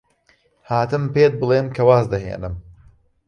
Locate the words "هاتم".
0.69-1.03